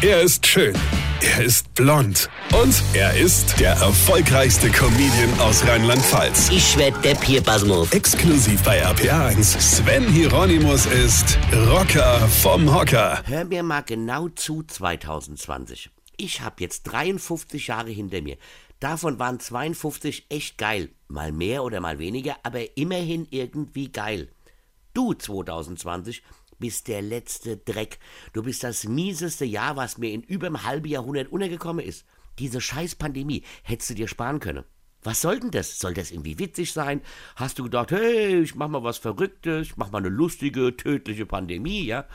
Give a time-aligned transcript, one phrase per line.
[0.00, 0.76] Er ist schön.
[1.22, 2.30] Er ist blond.
[2.54, 6.50] Und er ist der erfolgreichste Comedian aus Rheinland-Pfalz.
[6.50, 7.90] Ich werd der Pierpasmus.
[7.90, 9.58] Exklusiv bei RPA1.
[9.58, 13.24] Sven Hieronymus ist Rocker vom Hocker.
[13.26, 15.90] Hör mir mal genau zu 2020.
[16.16, 18.36] Ich hab jetzt 53 Jahre hinter mir.
[18.78, 20.90] Davon waren 52 echt geil.
[21.08, 24.28] Mal mehr oder mal weniger, aber immerhin irgendwie geil.
[24.94, 26.22] Du 2020
[26.58, 27.98] bist der letzte Dreck.
[28.32, 32.04] Du bist das mieseste Jahr, was mir in über einem halben Jahrhundert untergekommen ist.
[32.38, 34.64] Diese scheiß Pandemie hättest du dir sparen können.
[35.02, 35.78] Was soll denn das?
[35.78, 37.00] Soll das irgendwie witzig sein?
[37.36, 41.24] Hast du gedacht, hey, ich mach mal was Verrücktes, ich mach mal eine lustige, tödliche
[41.24, 42.06] Pandemie, ja?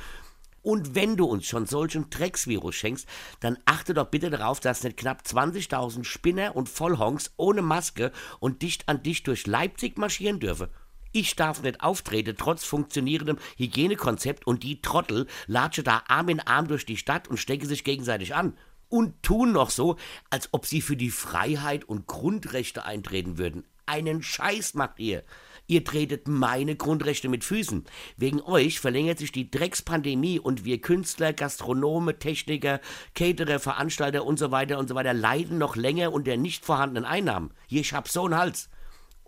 [0.62, 3.08] Und wenn du uns schon solchen Drecksvirus schenkst,
[3.42, 8.62] dann achte doch bitte darauf, dass nicht knapp 20.000 Spinner und Vollhongs ohne Maske und
[8.62, 10.70] dicht an dicht durch Leipzig marschieren dürfen.
[11.16, 16.68] Ich darf nicht auftreten, trotz funktionierendem Hygienekonzept und die Trottel latschen da Arm in Arm
[16.68, 18.58] durch die Stadt und stecken sich gegenseitig an.
[18.90, 19.98] Und tun noch so,
[20.32, 23.64] als ob sie für die Freiheit und Grundrechte eintreten würden.
[23.86, 25.24] Einen Scheiß macht ihr.
[25.68, 27.86] Ihr tretet meine Grundrechte mit Füßen.
[28.18, 32.82] Wegen euch verlängert sich die Dreckspandemie und wir Künstler, Gastronome, Techniker,
[33.14, 37.54] Caterer, Veranstalter und so weiter und so weiter leiden noch länger unter nicht vorhandenen Einnahmen.
[37.68, 38.70] Hier, ich hab so einen Hals.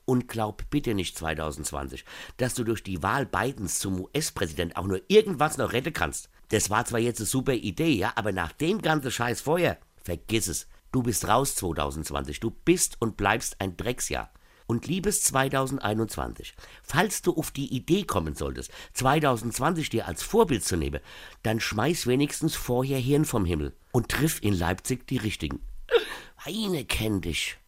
[0.05, 2.05] Und glaub bitte nicht 2020,
[2.37, 6.29] dass du durch die Wahl Bidens zum US-Präsident auch nur irgendwas noch retten kannst.
[6.49, 10.47] Das war zwar jetzt eine super Idee, ja, aber nach dem ganzen Scheiß vorher, vergiss
[10.47, 10.67] es.
[10.91, 12.39] Du bist raus 2020.
[12.39, 14.31] Du bist und bleibst ein Drecksjahr.
[14.67, 20.75] Und liebes 2021, falls du auf die Idee kommen solltest, 2020 dir als Vorbild zu
[20.75, 21.01] nehmen,
[21.43, 25.61] dann schmeiß wenigstens vorher Hirn vom Himmel und triff in Leipzig die Richtigen.
[26.45, 27.57] Weine kenn dich,